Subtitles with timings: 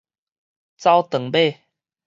[0.77, 1.57] 走長碼